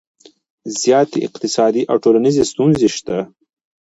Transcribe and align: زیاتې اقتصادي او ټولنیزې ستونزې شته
زیاتې 0.81 1.19
اقتصادي 1.27 1.83
او 1.91 1.97
ټولنیزې 2.03 2.43
ستونزې 2.51 2.89
شته 2.95 3.17